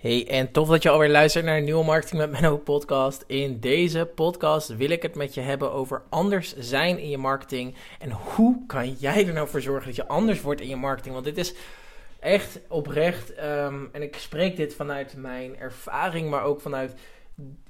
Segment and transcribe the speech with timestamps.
[0.00, 3.24] Hey, en tof dat je alweer luistert naar een nieuwe Marketing met Menno podcast.
[3.26, 7.74] In deze podcast wil ik het met je hebben over anders zijn in je marketing.
[7.98, 11.12] En hoe kan jij er nou voor zorgen dat je anders wordt in je marketing?
[11.12, 11.54] Want dit is
[12.20, 16.94] echt oprecht, um, en ik spreek dit vanuit mijn ervaring, maar ook vanuit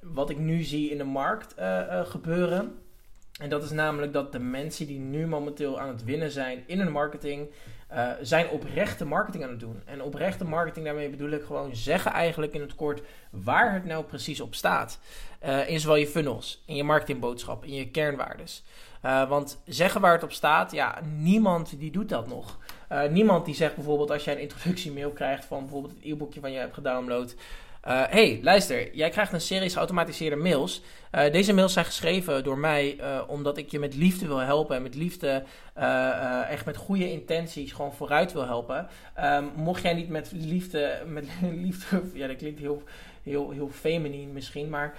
[0.00, 2.78] wat ik nu zie in de markt uh, uh, gebeuren.
[3.40, 6.78] En dat is namelijk dat de mensen die nu momenteel aan het winnen zijn in
[6.78, 7.48] hun marketing,
[7.92, 9.82] uh, zijn oprechte marketing aan het doen.
[9.84, 14.04] En oprechte marketing, daarmee bedoel ik gewoon zeggen eigenlijk in het kort waar het nou
[14.04, 14.98] precies op staat.
[15.44, 18.62] Uh, in zowel je funnels, in je marketingboodschap, in je kernwaardes.
[19.04, 22.58] Uh, want zeggen waar het op staat, ja, niemand die doet dat nog.
[23.10, 26.58] niemand die zegt bijvoorbeeld als jij een introductiemail krijgt van bijvoorbeeld het e-boekje van je
[26.58, 27.34] hebt gedownload.
[27.88, 30.82] Uh, hey, luister, jij krijgt een serie geautomatiseerde mails.
[31.14, 34.76] Uh, deze mails zijn geschreven door mij uh, omdat ik je met liefde wil helpen
[34.76, 35.44] en met liefde,
[36.48, 38.88] echt met goede intenties, gewoon vooruit wil helpen.
[39.20, 41.28] Um, mocht jij niet met liefde, met
[41.64, 42.82] liefde, ja, dat klinkt heel,
[43.22, 44.94] heel, heel feminien misschien, maar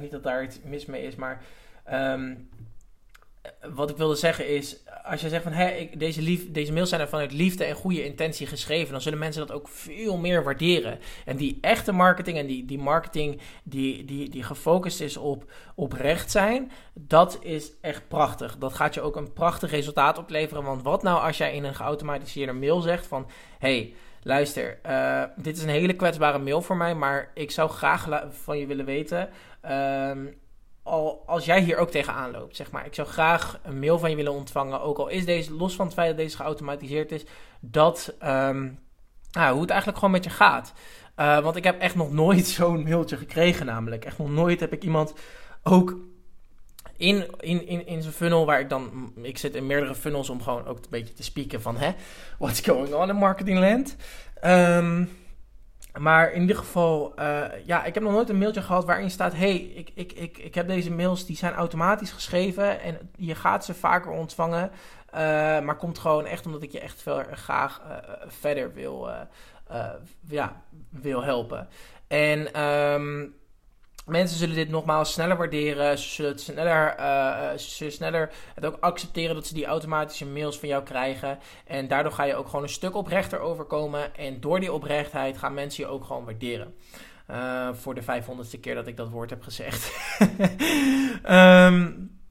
[0.00, 1.42] niet dat daar iets mis mee is, maar.
[1.92, 2.48] Um,
[3.74, 7.00] wat ik wilde zeggen is, als je zegt van hé, deze, lief, deze mails zijn
[7.00, 10.98] er vanuit liefde en goede intentie geschreven, dan zullen mensen dat ook veel meer waarderen.
[11.24, 16.30] En die echte marketing en die, die marketing die, die, die gefocust is op oprecht
[16.30, 18.58] zijn, dat is echt prachtig.
[18.58, 20.64] Dat gaat je ook een prachtig resultaat opleveren.
[20.64, 23.26] Want wat nou als jij in een geautomatiseerde mail zegt van
[23.58, 23.92] hé,
[24.22, 28.58] luister, uh, dit is een hele kwetsbare mail voor mij, maar ik zou graag van
[28.58, 29.28] je willen weten.
[29.64, 30.10] Uh,
[30.84, 32.86] al, als jij hier ook tegenaan loopt, zeg maar.
[32.86, 34.80] Ik zou graag een mail van je willen ontvangen.
[34.80, 37.24] Ook al is deze, los van het feit dat deze geautomatiseerd is,
[37.60, 38.78] dat, um,
[39.30, 40.72] nou, hoe het eigenlijk gewoon met je gaat.
[41.16, 44.04] Uh, want ik heb echt nog nooit zo'n mailtje gekregen, namelijk.
[44.04, 45.14] Echt nog nooit heb ik iemand
[45.62, 45.96] ook
[46.96, 50.42] in, in, in, in zijn funnel, waar ik dan, ik zit in meerdere funnels om
[50.42, 51.92] gewoon ook een beetje te spieken van, hè,
[52.38, 53.96] what's going on in marketingland?
[54.44, 55.10] Um,
[55.98, 59.34] maar in ieder geval, uh, ja, ik heb nog nooit een mailtje gehad waarin staat:
[59.34, 63.64] hey, ik, ik, ik, ik heb deze mails, die zijn automatisch geschreven en je gaat
[63.64, 64.70] ze vaker ontvangen.
[65.14, 65.20] Uh,
[65.60, 67.96] maar komt gewoon echt omdat ik je echt veel graag uh,
[68.26, 69.08] verder wil,
[70.28, 71.68] ja, wil helpen.
[72.06, 73.34] En um,
[74.06, 75.98] Mensen zullen dit nogmaals sneller waarderen.
[75.98, 80.26] Ze zullen, het sneller, uh, ze zullen sneller het ook accepteren dat ze die automatische
[80.26, 81.38] mails van jou krijgen.
[81.66, 84.16] En daardoor ga je ook gewoon een stuk oprechter overkomen.
[84.16, 86.74] En door die oprechtheid gaan mensen je ook gewoon waarderen.
[87.30, 89.92] Uh, voor de vijfhonderdste keer dat ik dat woord heb gezegd.
[91.28, 92.10] um,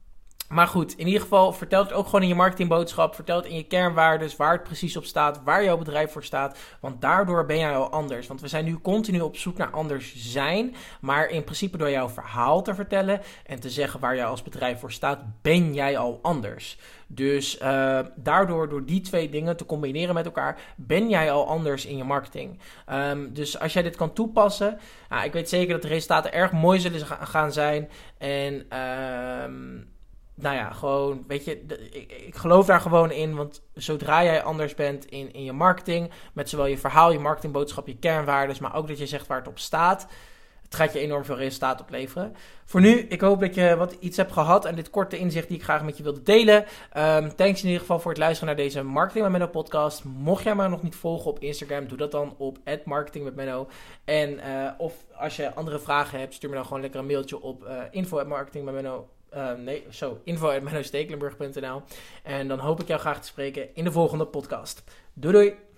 [0.49, 3.15] Maar goed, in ieder geval, vertel het ook gewoon in je marketingboodschap.
[3.15, 6.57] Vertel het in je kernwaardes, waar het precies op staat, waar jouw bedrijf voor staat.
[6.79, 8.27] Want daardoor ben jij al anders.
[8.27, 10.75] Want we zijn nu continu op zoek naar anders zijn.
[11.01, 14.79] Maar in principe door jouw verhaal te vertellen en te zeggen waar jij als bedrijf
[14.79, 16.77] voor staat, ben jij al anders.
[17.07, 21.85] Dus uh, daardoor, door die twee dingen te combineren met elkaar, ben jij al anders
[21.85, 22.59] in je marketing.
[22.91, 24.79] Um, dus als jij dit kan toepassen,
[25.23, 27.89] ik weet zeker dat de resultaten erg mooi zullen gaan zijn.
[28.17, 28.79] En...
[29.43, 29.91] Um,
[30.35, 33.35] nou ja, gewoon, weet je, ik, ik, geloof daar gewoon in.
[33.35, 37.87] Want zodra jij anders bent in, in je marketing, met zowel je verhaal, je marketingboodschap,
[37.87, 40.07] je kernwaardes, maar ook dat je zegt waar het op staat,
[40.63, 42.35] het gaat je enorm veel resultaat opleveren.
[42.65, 45.57] Voor nu, ik hoop dat je wat iets hebt gehad en dit korte inzicht die
[45.57, 46.65] ik graag met je wilde delen.
[46.97, 50.03] Um, thanks in ieder geval voor het luisteren naar deze Marketing met Menno podcast.
[50.03, 53.31] Mocht jij mij nog niet volgen op Instagram, doe dat dan op Marketing.
[54.05, 57.41] En uh, of als je andere vragen hebt, stuur me dan gewoon lekker een mailtje
[57.41, 57.81] op uh,
[59.35, 61.81] uh, nee, zo, info.mennostekelenburg.nl.
[62.23, 64.83] En dan hoop ik jou graag te spreken in de volgende podcast.
[65.13, 65.72] Doei doei!